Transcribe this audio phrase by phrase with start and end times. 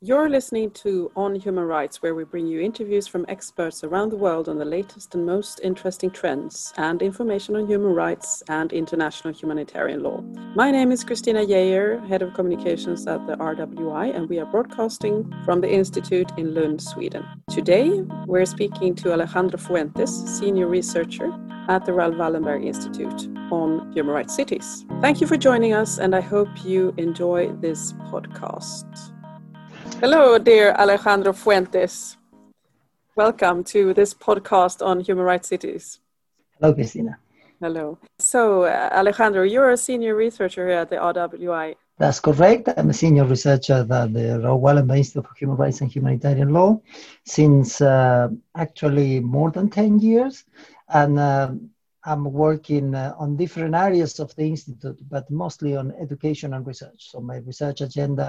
[0.00, 4.16] You're listening to On Human Rights, where we bring you interviews from experts around the
[4.16, 9.34] world on the latest and most interesting trends and information on human rights and international
[9.34, 10.20] humanitarian law.
[10.54, 15.34] My name is Christina Jaeger, Head of Communications at the RWI, and we are broadcasting
[15.44, 17.24] from the Institute in Lund, Sweden.
[17.50, 21.36] Today, we're speaking to Alejandro Fuentes, Senior Researcher
[21.68, 24.86] at the Raoul Wallenberg Institute on human rights cities.
[25.00, 29.12] Thank you for joining us, and I hope you enjoy this podcast.
[30.00, 32.16] Hello, dear Alejandro Fuentes.
[33.16, 35.98] Welcome to this podcast on human rights cities.
[36.60, 37.18] Hello, Christina.
[37.60, 37.98] Hello.
[38.20, 41.74] So, uh, Alejandro, you're a senior researcher here at the RWI.
[41.98, 42.68] That's correct.
[42.76, 46.80] I'm a senior researcher at the Wallenberg Institute for Human Rights and Humanitarian Law
[47.26, 50.44] since uh, actually more than 10 years.
[50.88, 51.50] And uh,
[52.08, 57.10] I'm working uh, on different areas of the institute, but mostly on education and research.
[57.10, 58.28] So my research agenda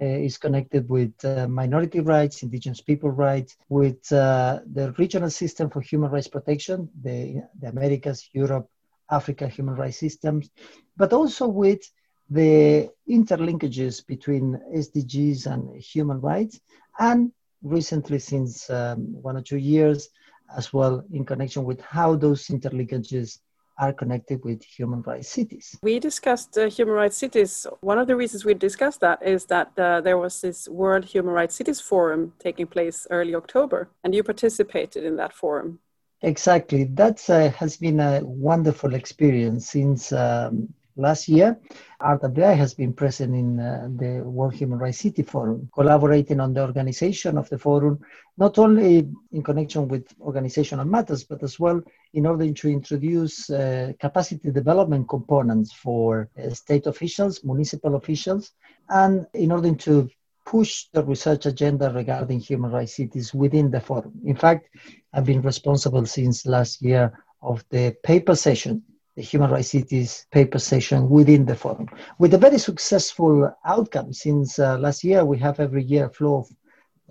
[0.00, 5.68] uh, is connected with uh, minority rights, indigenous people rights, with uh, the regional system
[5.68, 8.66] for human rights protection, the, the Americas, Europe,
[9.10, 10.48] Africa human rights systems,
[10.96, 11.82] but also with
[12.30, 16.58] the interlinkages between SDGs and human rights,
[16.98, 20.08] and recently, since um, one or two years,
[20.56, 23.38] as well in connection with how those interlinkages
[23.78, 25.78] are connected with human rights cities.
[25.82, 27.66] We discussed uh, human rights cities.
[27.80, 31.32] One of the reasons we discussed that is that uh, there was this World Human
[31.32, 35.78] Rights Cities Forum taking place early October, and you participated in that forum.
[36.22, 36.84] Exactly.
[36.84, 41.58] That uh, has been a wonderful experience since um, last year.
[42.00, 46.62] RWI has been present in uh, the World Human Rights City Forum, collaborating on the
[46.62, 47.98] organization of the forum,
[48.38, 51.80] not only in connection with organizational matters, but as well
[52.14, 58.52] in order to introduce uh, capacity development components for uh, state officials, municipal officials,
[58.88, 60.08] and in order to
[60.46, 64.12] push the research agenda regarding human rights cities within the forum.
[64.24, 64.68] In fact,
[65.12, 68.82] I've been responsible since last year of the paper session
[69.20, 71.86] the Human Rights Cities paper session within the forum,
[72.18, 74.14] with a very successful outcome.
[74.14, 76.46] Since uh, last year, we have every year a flow of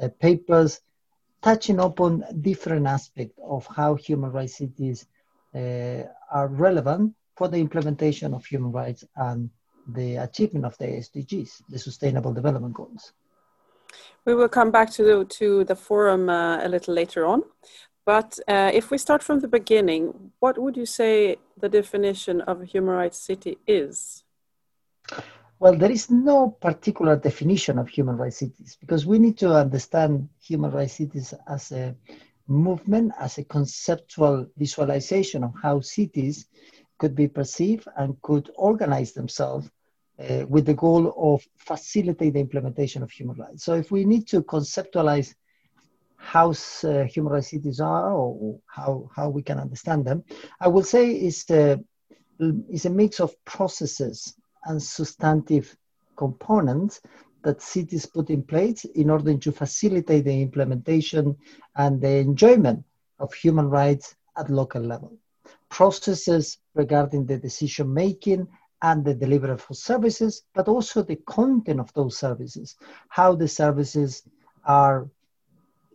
[0.01, 0.81] uh, papers
[1.43, 5.05] touching upon different aspects of how human rights cities
[5.53, 9.51] uh, are relevant for the implementation of human rights and
[9.89, 13.13] the achievement of the SDGs, the Sustainable Development Goals.
[14.25, 17.43] We will come back to the, to the forum uh, a little later on.
[18.15, 22.59] But uh, if we start from the beginning, what would you say the definition of
[22.59, 24.23] a human rights city is?
[25.59, 30.27] Well, there is no particular definition of human rights cities because we need to understand
[30.41, 31.95] human rights cities as a
[32.47, 36.47] movement, as a conceptual visualization of how cities
[36.97, 39.69] could be perceived and could organize themselves
[40.19, 43.63] uh, with the goal of facilitate the implementation of human rights.
[43.63, 45.35] So if we need to conceptualize
[46.19, 46.53] how
[46.83, 50.23] uh, human rights cities are or how, how we can understand them,
[50.59, 51.79] I will say is a,
[52.69, 54.35] is a mix of processes
[54.65, 55.75] and substantive
[56.17, 57.01] components
[57.43, 61.35] that cities put in place in order to facilitate the implementation
[61.77, 62.83] and the enjoyment
[63.19, 65.17] of human rights at local level.
[65.69, 68.45] Processes regarding the decision making
[68.81, 72.75] and the delivery of services, but also the content of those services,
[73.07, 74.23] how the services
[74.65, 75.07] are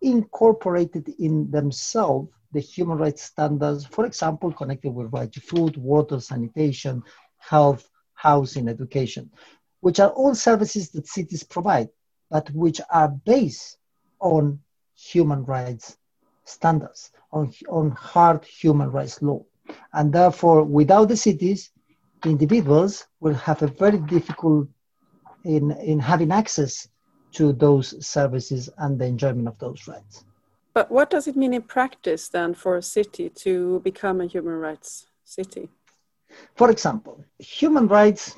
[0.05, 6.21] incorporated in themselves the human rights standards, for example, connected with right to food, water,
[6.21, 7.03] sanitation,
[7.39, 9.29] health, housing, education,
[9.81, 11.89] which are all services that cities provide,
[12.31, 13.79] but which are based
[14.21, 14.61] on
[14.95, 15.99] human rights
[16.45, 19.45] standards, on, on hard human rights law.
[19.93, 21.71] And therefore, without the cities,
[22.25, 24.69] individuals will have a very difficult
[25.45, 26.89] in, in having access
[27.35, 30.25] to those services and the enjoyment of those rights.
[30.73, 34.55] But what does it mean in practice then for a city to become a human
[34.55, 35.69] rights city?
[36.57, 38.37] For example, human rights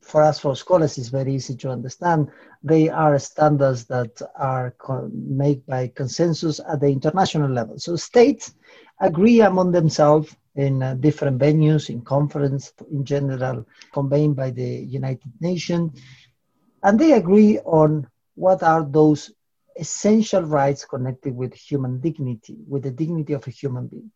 [0.00, 2.28] for us, for scholars, is very easy to understand.
[2.62, 4.74] They are standards that are
[5.12, 7.78] made by consensus at the international level.
[7.78, 8.54] So states
[9.00, 14.68] agree among themselves in uh, different venues, in conference, in general, convened by the
[15.00, 16.00] United Nations,
[16.82, 19.30] and they agree on what are those
[19.76, 24.10] essential rights connected with human dignity, with the dignity of a human being.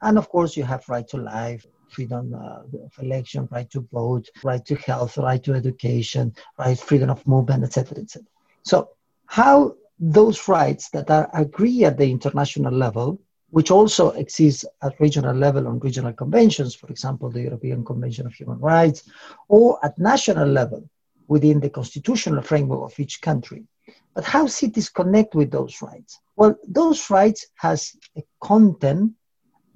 [0.00, 4.28] And of course, you have right to life, freedom uh, of election, right to vote,
[4.42, 8.26] right to health, right to education, right freedom of movement, etc., etc.
[8.62, 8.90] So,
[9.26, 13.20] how those rights that are agreed at the international level,
[13.50, 18.34] which also exists at regional level on regional conventions, for example, the European Convention of
[18.34, 19.08] Human Rights,
[19.48, 20.88] or at national level
[21.28, 23.66] within the constitutional framework of each country,
[24.14, 26.20] But how cities connect with those rights?
[26.36, 29.12] Well, those rights has a content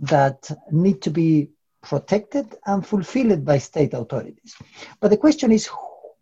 [0.00, 1.50] that need to be
[1.82, 4.54] protected and fulfilled by state authorities.
[5.00, 5.68] But the question is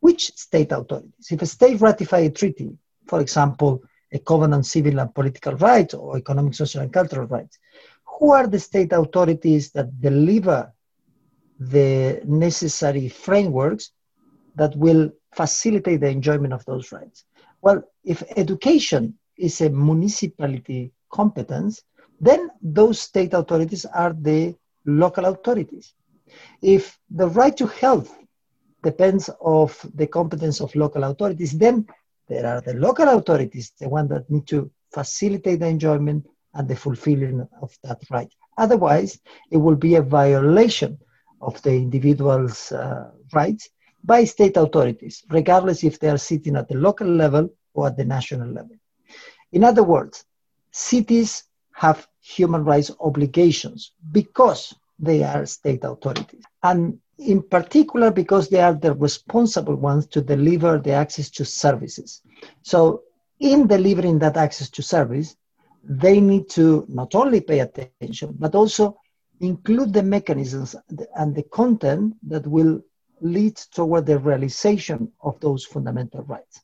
[0.00, 1.26] which state authorities?
[1.30, 3.82] If a state ratify a treaty, for example,
[4.12, 7.58] a covenant civil and political rights or economic, social, and cultural rights,
[8.04, 10.72] who are the state authorities that deliver
[11.58, 13.90] the necessary frameworks
[14.56, 17.24] that will facilitate the enjoyment of those rights?
[17.62, 21.82] Well, if education is a municipality competence,
[22.20, 24.54] then those state authorities are the
[24.86, 25.94] local authorities.
[26.62, 28.16] If the right to health
[28.82, 31.86] depends of the competence of local authorities, then
[32.28, 36.76] there are the local authorities, the one that need to facilitate the enjoyment and the
[36.76, 38.32] fulfilling of that right.
[38.56, 39.18] Otherwise,
[39.50, 40.98] it will be a violation
[41.40, 43.68] of the individual's uh, rights
[44.04, 48.04] by state authorities, regardless if they are sitting at the local level or at the
[48.04, 48.76] national level.
[49.52, 50.24] In other words,
[50.70, 56.44] cities have human rights obligations because they are state authorities.
[56.62, 62.22] And in particular, because they are the responsible ones to deliver the access to services.
[62.62, 63.02] So,
[63.40, 65.36] in delivering that access to service,
[65.82, 68.96] they need to not only pay attention, but also
[69.40, 70.74] include the mechanisms
[71.16, 72.80] and the content that will
[73.24, 76.60] lead toward the realization of those fundamental rights.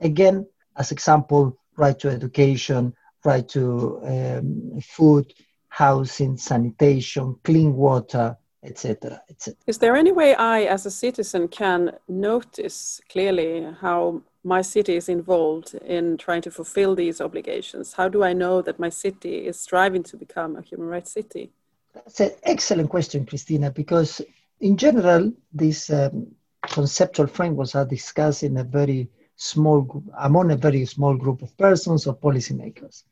[0.00, 0.46] Again,
[0.76, 2.94] as example, right to education,
[3.24, 5.32] right to um, food,
[5.68, 9.22] housing, sanitation, clean water, etc.
[9.28, 9.56] etc.
[9.66, 15.08] Is there any way I, as a citizen, can notice clearly how my city is
[15.08, 17.92] involved in trying to fulfill these obligations?
[17.92, 21.52] How do I know that my city is striving to become a human rights city?
[21.94, 24.22] That's an excellent question, Christina, because
[24.60, 26.26] in general, these um,
[26.62, 31.56] conceptual frameworks are discussed in a very small group, among a very small group of
[31.56, 33.04] persons or policymakers.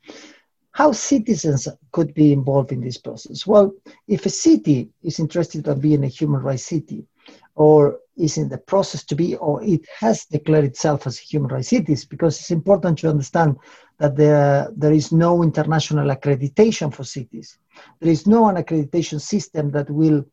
[0.72, 3.46] How citizens could be involved in this process?
[3.46, 3.72] Well,
[4.08, 7.06] if a city is interested in being a human rights city,
[7.54, 11.50] or is in the process to be, or it has declared itself as a human
[11.50, 13.56] rights city, because it's important to understand
[13.98, 17.58] that there, there is no international accreditation for cities.
[18.00, 20.24] There is no an accreditation system that will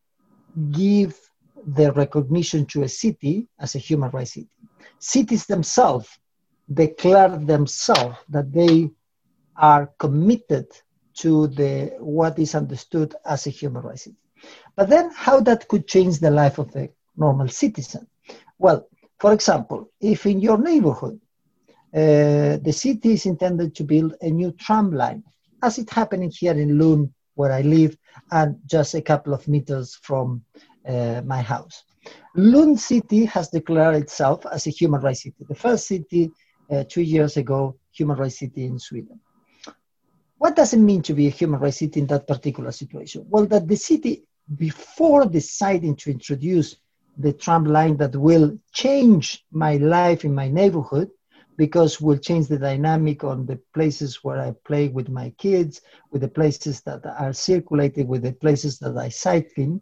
[0.71, 1.19] give
[1.65, 4.49] the recognition to a city as a human rights city.
[4.99, 6.07] Cities themselves
[6.73, 8.89] declare themselves that they
[9.55, 10.67] are committed
[11.15, 14.17] to the what is understood as a human rights city.
[14.75, 18.07] But then how that could change the life of a normal citizen?
[18.57, 18.87] Well,
[19.19, 21.19] for example, if in your neighborhood
[21.93, 25.23] uh, the city is intended to build a new tram line,
[25.61, 27.97] as it happening here in Lund, where I live,
[28.31, 30.43] and just a couple of meters from
[30.87, 31.83] uh, my house.
[32.35, 36.31] Lund city has declared itself as a human rights city, the first city
[36.71, 39.19] uh, two years ago, human rights city in Sweden.
[40.37, 43.25] What does it mean to be a human rights city in that particular situation?
[43.29, 44.23] Well, that the city,
[44.57, 46.75] before deciding to introduce
[47.17, 51.09] the tram line that will change my life in my neighborhood,
[51.57, 56.21] because will change the dynamic on the places where I play with my kids, with
[56.21, 59.79] the places that are circulated, with the places that I cycle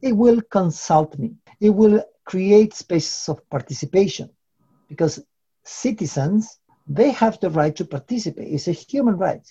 [0.00, 1.34] it will consult me.
[1.60, 4.30] It will create spaces of participation
[4.88, 5.24] because
[5.64, 8.52] citizens, they have the right to participate.
[8.52, 9.44] It's a human right.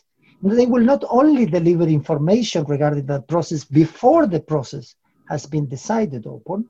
[0.44, 4.96] They will not only deliver information regarding that process before the process
[5.30, 6.68] has been decided upon,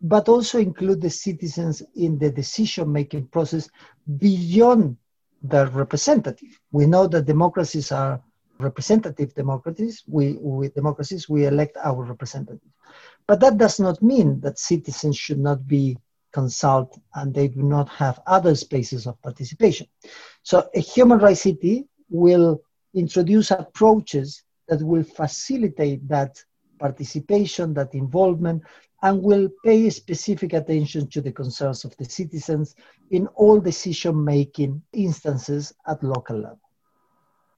[0.00, 3.68] but also include the citizens in the decision making process
[4.18, 4.96] beyond
[5.42, 6.60] the representative.
[6.72, 8.20] We know that democracies are
[8.58, 10.02] representative democracies.
[10.06, 12.72] We, with democracies, we elect our representatives.
[13.26, 15.98] But that does not mean that citizens should not be
[16.32, 19.86] consulted and they do not have other spaces of participation.
[20.42, 22.60] So a human rights city will
[22.94, 26.42] introduce approaches that will facilitate that
[26.78, 28.62] participation, that involvement,
[29.02, 32.74] and will pay specific attention to the concerns of the citizens
[33.10, 36.60] in all decision making instances at local level.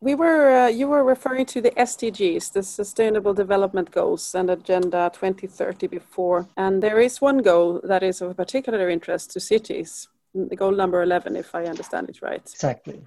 [0.01, 5.11] We were uh, you were referring to the SDGs, the Sustainable Development Goals and Agenda
[5.13, 10.09] 2030 before, and there is one goal that is of particular interest to cities,
[10.55, 12.43] goal number 11, if I understand it right.
[12.49, 13.05] Exactly.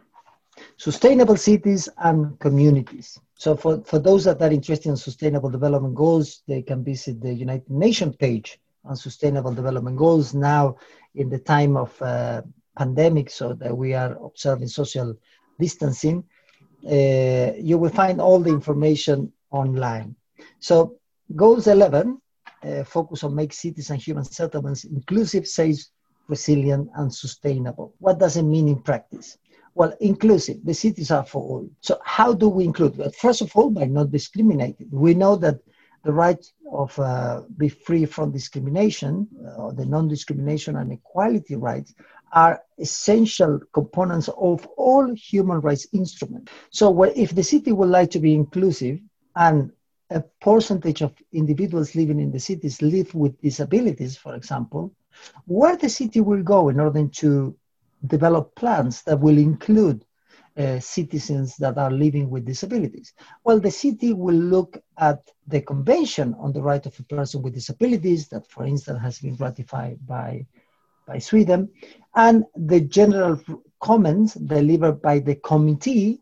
[0.78, 3.18] Sustainable cities and communities.
[3.44, 7.34] So for, for those that are interested in sustainable development goals, they can visit the
[7.34, 10.76] United Nations page on sustainable development goals now
[11.16, 12.44] in the time of uh,
[12.78, 15.16] pandemic so that we are observing social
[15.60, 16.24] distancing
[16.86, 20.16] uh, you will find all the information online.
[20.60, 20.98] So
[21.36, 22.22] goals 11
[22.64, 25.80] uh, focus on make cities and human settlements inclusive, safe,
[26.28, 27.96] resilient, and sustainable.
[27.98, 29.38] What does it mean in practice?
[29.74, 30.58] Well, inclusive.
[30.64, 31.70] The cities are for all.
[31.82, 32.98] So how do we include?
[32.98, 34.90] Well, first of all, by not discriminating.
[34.92, 35.60] We know that
[36.04, 41.94] the right of uh, be free from discrimination, uh, the non-discrimination and equality rights,
[42.34, 46.52] are essential components of all human rights instruments.
[46.72, 49.00] So, if the city would like to be inclusive
[49.36, 49.72] and
[50.10, 54.94] a percentage of individuals living in the cities live with disabilities, for example,
[55.46, 57.56] where the city will go in order to
[58.08, 60.06] develop plans that will include
[60.58, 63.14] uh, citizens that are living with disabilities?
[63.44, 67.54] Well, the city will look at the Convention on the Right of a Person with
[67.54, 70.46] Disabilities, that, for instance, has been ratified by,
[71.06, 71.70] by Sweden,
[72.16, 73.42] and the general
[73.80, 76.22] comments delivered by the Committee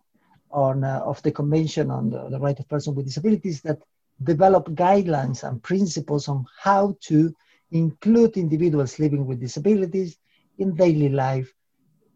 [0.51, 3.79] on, uh, of the Convention on the, the Right of Person with Disabilities that
[4.23, 7.33] develop guidelines and principles on how to
[7.71, 10.17] include individuals living with disabilities
[10.57, 11.53] in daily life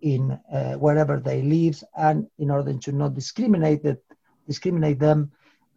[0.04, 4.04] in uh, wherever they live and in order to not discriminate it,
[4.46, 5.32] discriminate them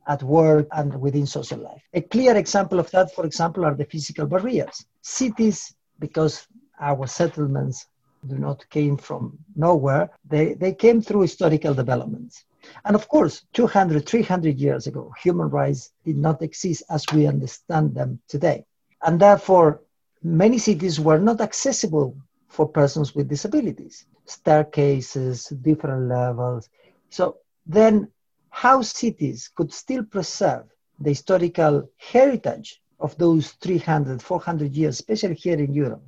[0.09, 1.83] at work and within social life.
[1.95, 4.85] A clear example of that, for example, are the physical barriers.
[5.01, 6.47] Cities, because
[6.81, 7.87] our settlements
[8.27, 12.45] do not came from nowhere, they, they came through historical developments.
[12.85, 17.95] And of course, 200, 300 years ago, human rights did not exist as we understand
[17.95, 18.65] them today.
[19.05, 19.83] And therefore,
[20.21, 22.17] many cities were not accessible
[22.49, 26.69] for persons with disabilities staircases, different levels.
[27.11, 28.09] So then,
[28.51, 30.65] how cities could still preserve
[31.01, 36.03] the historical heritage of those 300, 400 years, especially here in Europe,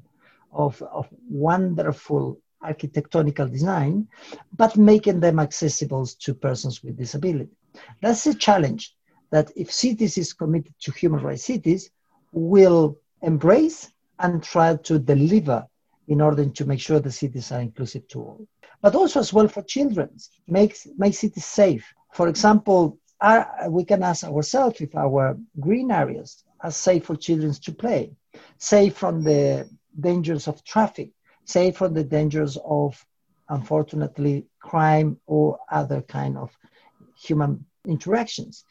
[0.52, 4.08] of, of wonderful architectonical design,
[4.56, 7.50] but making them accessible to persons with disability.
[8.00, 8.96] That's a challenge
[9.30, 11.90] that if cities is committed to human rights cities,
[12.32, 15.66] will embrace and try to deliver
[16.08, 18.46] in order to make sure the cities are inclusive to all.
[18.80, 20.10] But also as well for children,
[20.46, 21.86] make, make cities safe.
[22.12, 27.52] For example, are, we can ask ourselves if our green areas are safe for children
[27.52, 28.12] to play,
[28.58, 29.68] safe from the
[30.00, 31.10] dangers of traffic,
[31.44, 33.04] safe from the dangers of,
[33.48, 36.50] unfortunately, crime or other kind of
[37.16, 38.64] human interactions.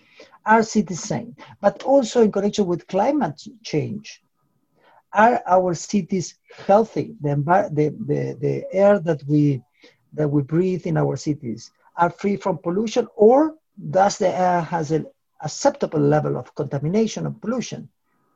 [0.46, 1.28] Are cities safe?
[1.62, 4.24] But also in connection with climate change,
[5.18, 6.36] are our cities
[6.68, 7.16] healthy?
[7.22, 7.36] The,
[7.74, 9.62] the, the, the air that we,
[10.14, 13.56] that we breathe in our cities are free from pollution or
[13.90, 15.08] does the air has an
[15.42, 17.90] acceptable level of contamination and pollution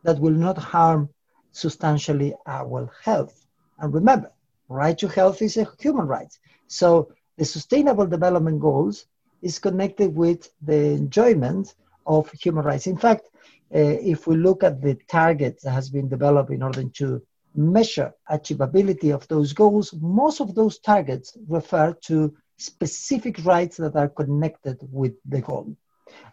[0.03, 1.09] that will not harm
[1.51, 3.45] substantially our health?
[3.79, 4.31] And remember,
[4.67, 6.35] right to health is a human right.
[6.67, 9.05] So the sustainable development goals
[9.41, 12.87] is connected with the enjoyment of human rights.
[12.87, 13.27] In fact,
[13.71, 17.21] if we look at the targets that has been developed in order to
[17.55, 24.09] measure achievability of those goals, most of those targets refer to specific rights that are
[24.09, 25.75] connected with the goal.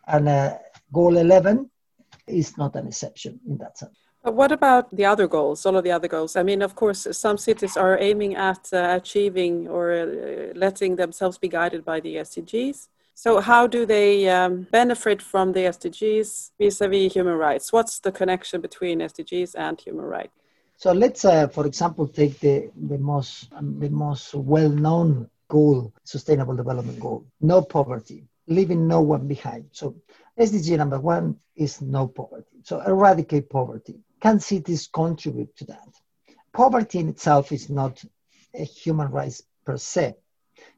[0.06, 0.58] And uh,
[0.92, 1.70] goal 11
[2.26, 3.96] is not an exception in that sense.
[4.22, 6.36] But what about the other goals, all of the other goals?
[6.36, 11.38] I mean, of course, some cities are aiming at uh, achieving or uh, letting themselves
[11.38, 12.88] be guided by the SDGs.
[13.24, 17.72] So, how do they um, benefit from the SDGs vis-a-vis human rights?
[17.72, 20.30] What's the connection between SDGs and human rights?
[20.76, 27.00] So, let's, uh, for example, take the the most the most well-known goal, Sustainable Development
[27.00, 29.64] Goal: no poverty, leaving no one behind.
[29.72, 29.96] So,
[30.38, 32.58] SDG number one is no poverty.
[32.62, 33.98] So, eradicate poverty.
[34.20, 35.88] Can cities contribute to that?
[36.52, 38.00] Poverty in itself is not
[38.54, 40.14] a human rights per se.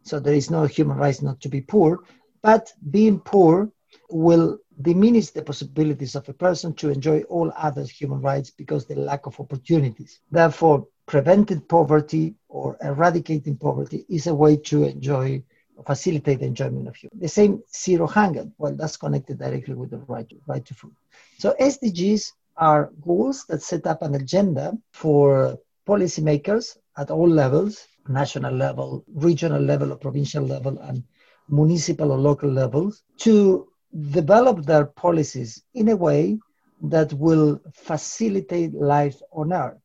[0.02, 2.00] So there is no human rights not to be poor,
[2.42, 3.70] but being poor
[4.08, 8.94] will diminish the possibilities of a person to enjoy all other human rights because the
[8.94, 10.20] lack of opportunities.
[10.30, 15.42] Therefore, preventing poverty or eradicating poverty is a way to enjoy
[15.86, 17.18] facilitate the enjoyment of human.
[17.18, 18.46] The same zero hunger.
[18.58, 20.94] Well, that's connected directly with the right to, right to food.
[21.38, 28.54] So SDGs are goals that set up an agenda for policymakers at all levels, national
[28.54, 31.02] level, regional level, or provincial level, and
[31.50, 33.68] municipal or local levels to
[34.10, 36.38] develop their policies in a way
[36.82, 39.78] that will facilitate life on earth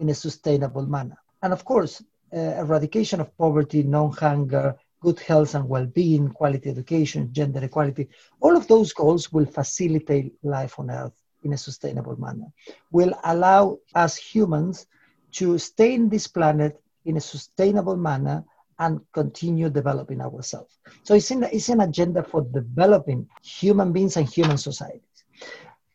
[0.00, 1.16] in a sustainable manner.
[1.42, 2.02] And of course,
[2.34, 8.08] uh, eradication of poverty, non hunger, good health and well being, quality education, gender equality,
[8.40, 11.12] all of those goals will facilitate life on earth
[11.42, 12.46] in a sustainable manner,
[12.90, 14.86] will allow us humans
[15.32, 18.44] to stay in this planet in a sustainable manner
[18.78, 20.78] and continue developing ourselves.
[21.02, 25.02] So it's, in, it's an agenda for developing human beings and human societies.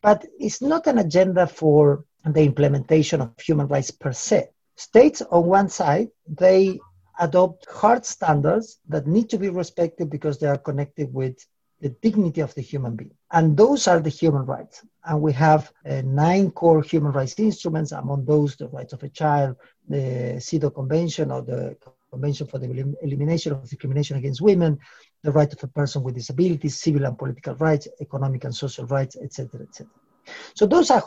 [0.01, 4.49] But it's not an agenda for the implementation of human rights per se.
[4.75, 6.79] States, on one side, they
[7.19, 11.43] adopt hard standards that need to be respected because they are connected with
[11.81, 13.15] the dignity of the human being.
[13.31, 14.83] And those are the human rights.
[15.05, 19.09] And we have uh, nine core human rights instruments, among those the rights of a
[19.09, 19.57] child,
[19.87, 21.77] the CEDAW Convention or the
[22.17, 24.79] Convention for the Elimination of Discrimination Against Women,
[25.21, 29.15] the right of a person with disabilities, civil and political rights, economic and social rights,
[29.15, 29.87] etc., etc.
[30.55, 31.03] So those are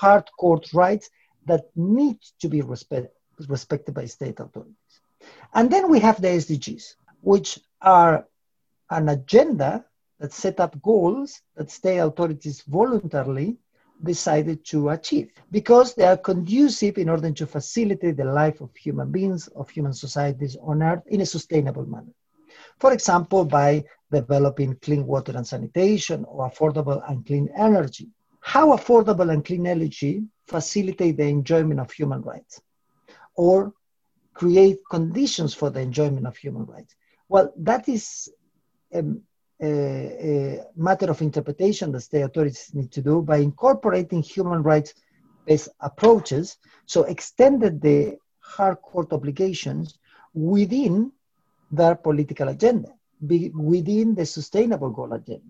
[0.00, 1.08] hard core rights
[1.46, 3.08] that need to be respect,
[3.48, 4.74] respected by state authorities.
[5.54, 8.26] And then we have the SDGs, which are
[8.90, 9.86] an agenda
[10.20, 13.56] that set up goals that state authorities voluntarily
[14.04, 19.10] decided to achieve because they are conducive in order to facilitate the life of human
[19.10, 22.12] beings, of human societies on Earth in a sustainable manner.
[22.78, 28.08] For example, by developing clean water and sanitation or affordable and clean energy.
[28.40, 32.60] How affordable and clean energy facilitate the enjoyment of human rights
[33.34, 33.72] or
[34.34, 36.94] create conditions for the enjoyment of human rights?
[37.28, 38.28] Well, that is
[38.94, 39.22] um,
[39.62, 44.94] matter of interpretation that state authorities need to do by incorporating human rights
[45.46, 49.98] based approaches, so extended the hard court obligations
[50.34, 51.12] within
[51.70, 52.92] their political agenda,
[53.26, 55.46] be within the sustainable goal agenda.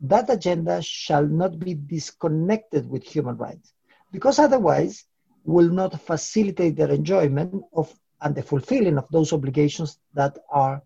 [0.00, 3.72] That agenda shall not be disconnected with human rights,
[4.12, 5.04] because otherwise
[5.44, 10.82] will not facilitate their enjoyment of and the fulfilling of those obligations that are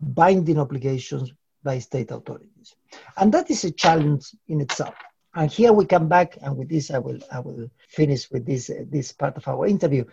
[0.00, 1.32] binding obligations
[1.64, 2.76] by state authorities.
[3.16, 4.94] And that is a challenge in itself.
[5.34, 8.70] And here we come back, and with this I will I will finish with this
[8.70, 10.04] uh, this part of our interview.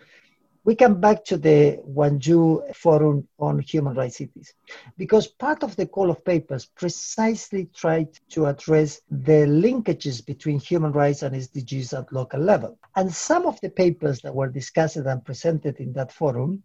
[0.64, 4.54] We come back to the Gwangju Forum on Human Rights Cities,
[4.96, 10.92] because part of the call of papers precisely tried to address the linkages between human
[10.92, 12.78] rights and SDGs at local level.
[12.94, 16.62] And some of the papers that were discussed and presented in that forum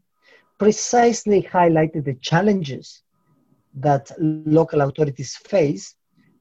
[0.59, 3.01] precisely highlighted the challenges
[3.79, 5.95] that local authorities face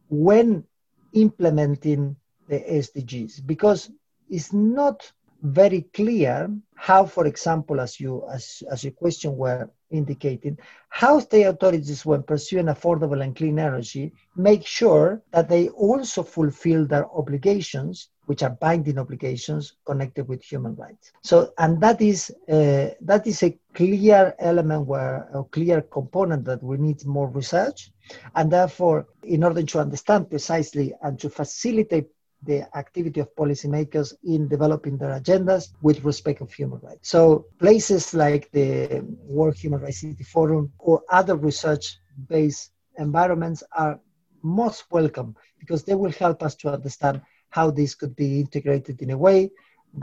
[0.09, 0.65] when
[1.13, 2.17] implementing
[2.49, 3.91] the SDGs because
[4.29, 5.11] it's not
[5.43, 11.45] very clear how, for example, as you as, as your question were indicating, how state
[11.45, 18.09] authorities, when pursuing affordable and clean energy, make sure that they also fulfill their obligations,
[18.27, 21.13] which are binding obligations connected with human rights.
[21.23, 26.63] So, and that is uh, that is a clear element where a clear component that
[26.63, 27.91] we need more research,
[28.35, 32.09] and therefore, in order to understand precisely and to facilitate
[32.43, 37.09] the activity of policymakers in developing their agendas with respect of human rights.
[37.09, 43.99] So places like the World Human Rights City Forum or other research-based environments are
[44.43, 47.21] most welcome because they will help us to understand
[47.57, 49.51] how this could be integrated in a way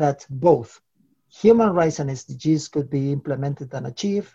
[0.04, 0.82] that both
[1.44, 4.32] human rights and SDGs could be implemented and achieved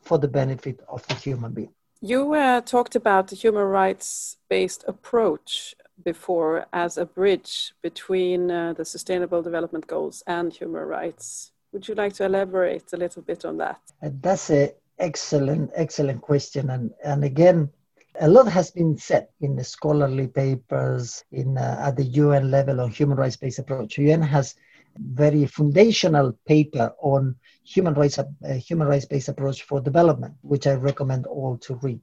[0.00, 1.74] for the benefit of the human being.
[2.00, 5.74] You uh, talked about the human rights based approach
[6.10, 11.52] before as a bridge between uh, the sustainable development goals and human rights.
[11.72, 13.80] Would you like to elaborate a little bit on that?
[14.02, 16.70] Uh, that's an excellent, excellent question.
[16.70, 17.70] And, and again,
[18.20, 22.80] a lot has been said in the scholarly papers in, uh, at the UN level
[22.80, 23.98] on human rights based approach.
[23.98, 24.54] UN has
[24.96, 30.74] very foundational paper on human rights uh, human rights based approach for development which i
[30.74, 32.02] recommend all to read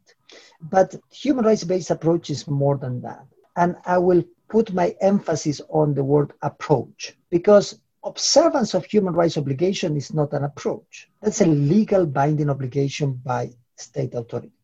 [0.59, 3.23] but human rights based approach is more than that
[3.59, 9.37] and I will put my emphasis on the word approach because observance of human rights
[9.37, 11.09] obligation is not an approach.
[11.21, 14.58] That's a legal binding obligation by state authorities.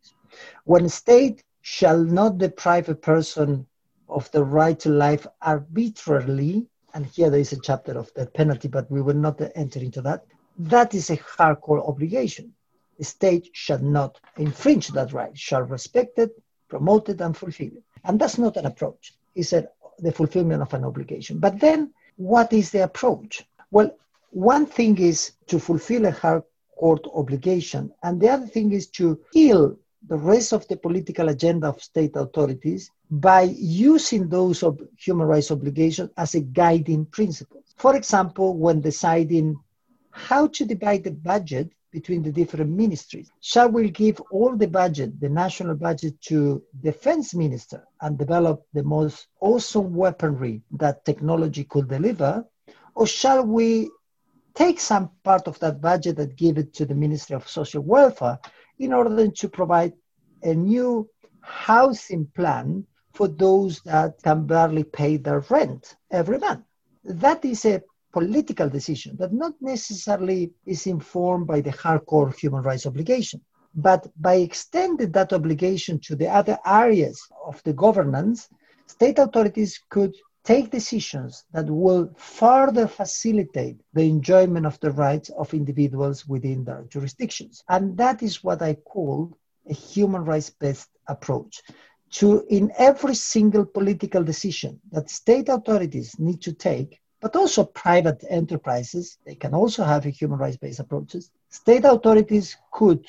[0.64, 3.66] When state shall not deprive a person
[4.08, 8.68] of the right to life arbitrarily, and here there is a chapter of the penalty,
[8.68, 10.26] but we will not enter into that,
[10.58, 12.54] that is a hardcore obligation.
[12.98, 16.32] The state shall not infringe that right, shall respect it,
[16.70, 17.84] promote it, and fulfill it.
[18.06, 19.14] And that's not an approach.
[19.36, 19.68] It's a,
[20.00, 21.40] the fulfillment of an obligation.
[21.40, 23.44] But then, what is the approach?
[23.72, 23.92] Well,
[24.30, 26.44] one thing is to fulfill a hard
[26.78, 31.68] court obligation, and the other thing is to heal the rest of the political agenda
[31.68, 37.64] of state authorities by using those of human rights obligations as a guiding principle.
[37.78, 39.56] For example, when deciding
[40.12, 43.32] how to divide the budget between the different ministries.
[43.40, 48.84] Shall we give all the budget, the national budget, to defense minister and develop the
[48.84, 52.46] most awesome weaponry that technology could deliver?
[52.96, 53.90] Or shall we
[54.54, 58.40] take some part of that budget and give it to the Ministry of Social Welfare
[58.80, 59.94] in order to provide
[60.44, 61.10] a new
[61.42, 66.64] housing plan for those that can barely pay their rent every month?
[67.04, 72.86] That is a political decision that not necessarily is informed by the hardcore human rights
[72.86, 73.42] obligation.
[73.76, 78.48] But by extending that obligation to the other areas of the governance,
[78.88, 80.14] state authorities could
[80.46, 86.84] take decisions that will further facilitate the enjoyment of the rights of individuals within their
[86.88, 87.64] jurisdictions.
[87.68, 89.36] And that is what I call
[89.68, 91.64] a human rights based approach.
[92.12, 98.24] To, in every single political decision that state authorities need to take, but also private
[98.30, 101.32] enterprises, they can also have a human rights based approaches.
[101.50, 103.04] State authorities could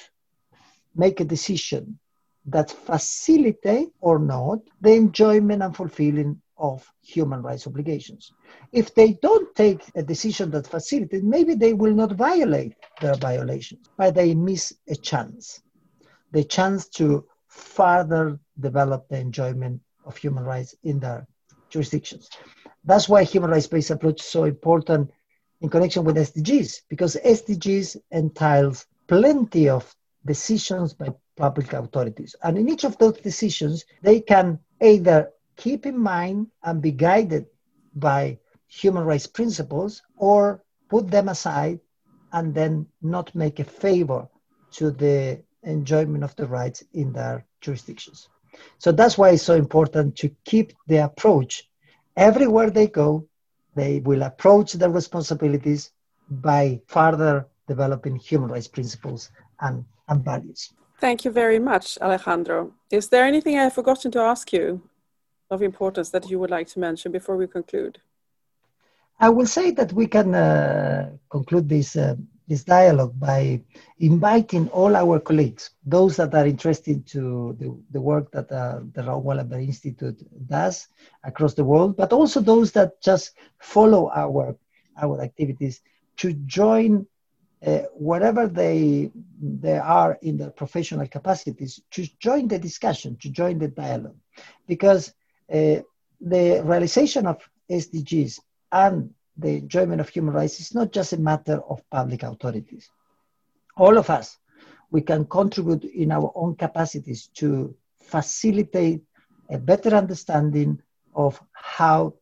[0.94, 1.98] make a decision
[2.46, 8.32] that facilitate or not the enjoyment and fulfilling of human rights obligations.
[8.72, 13.88] If they don't take a decision that facilitates, maybe they will not violate their violations,
[13.96, 15.62] but they miss a chance
[16.32, 21.26] the chance to further develop the enjoyment of human rights in their
[21.70, 22.28] jurisdictions.
[22.84, 25.10] That's why human rights based approach is so important
[25.60, 29.94] in connection with SDGs, because SDGs entails plenty of
[30.26, 32.36] decisions by public authorities.
[32.42, 37.46] And in each of those decisions, they can either keep in mind and be guided
[37.94, 38.38] by
[38.68, 41.80] human rights principles or put them aside
[42.32, 44.28] and then not make a favor
[44.72, 48.28] to the enjoyment of the rights in their jurisdictions.
[48.78, 51.68] So that's why it's so important to keep the approach
[52.16, 53.26] everywhere they go,
[53.74, 55.92] they will approach their responsibilities
[56.28, 60.72] by further developing human rights principles and, and values.
[60.98, 62.72] Thank you very much, Alejandro.
[62.90, 64.82] Is there anything I've forgotten to ask you
[65.50, 68.00] of importance that you would like to mention before we conclude?
[69.18, 72.16] I will say that we can uh, conclude this uh,
[72.48, 73.60] this dialogue by
[73.98, 79.02] inviting all our colleagues, those that are interested to the, the work that uh, the
[79.02, 80.86] Raoul Wallenberg Institute does
[81.24, 84.56] across the world, but also those that just follow our
[84.96, 85.80] our activities
[86.18, 87.06] to join
[87.66, 93.58] uh, whatever they they are in their professional capacities to join the discussion, to join
[93.58, 94.16] the dialogue,
[94.68, 95.14] because
[95.52, 95.80] uh,
[96.20, 98.40] the realization of SDGs
[98.72, 102.88] and the enjoyment of human rights is not just a matter of public authorities.
[103.76, 104.38] All of us,
[104.90, 109.02] we can contribute in our own capacities to facilitate
[109.50, 110.80] a better understanding
[111.14, 112.14] of how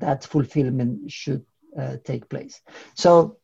[0.00, 1.44] that fulfillment should
[1.78, 2.60] uh, take place.
[2.94, 3.38] So,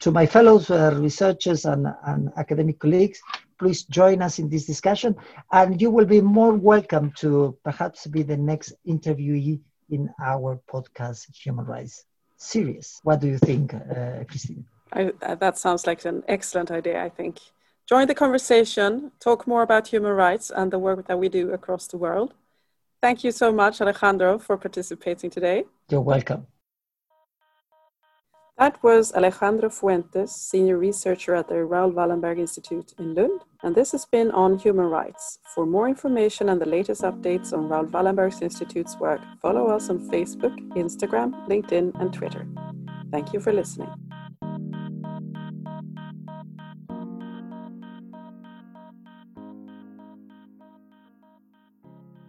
[0.00, 3.20] to my fellow uh, researchers and, and academic colleagues,
[3.64, 5.16] please join us in this discussion,
[5.50, 11.34] and you will be more welcome to perhaps be the next interviewee in our podcast,
[11.34, 12.04] Human Rights
[12.36, 13.00] Series.
[13.04, 14.66] What do you think, uh, Christine?
[14.92, 17.38] I, uh, that sounds like an excellent idea, I think.
[17.88, 21.86] Join the conversation, talk more about human rights and the work that we do across
[21.86, 22.34] the world.
[23.00, 25.64] Thank you so much, Alejandro, for participating today.
[25.88, 26.46] You're welcome.
[28.56, 33.90] That was Alejandro Fuentes, Senior Researcher at the Raoul Wallenberg Institute in Lund, and this
[33.90, 35.40] has been on human rights.
[35.56, 40.08] For more information and the latest updates on Raoul Wallenberg Institute's work, follow us on
[40.08, 42.46] Facebook, Instagram, LinkedIn, and Twitter.
[43.10, 43.90] Thank you for listening.